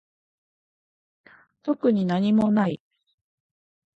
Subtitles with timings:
[1.61, 2.81] 特になにもない